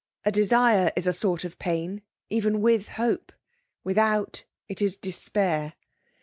[0.25, 3.31] A desire is a sort of pain, even with hope,
[3.83, 5.73] without it is despair.